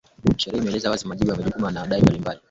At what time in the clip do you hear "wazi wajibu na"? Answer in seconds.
0.91-1.37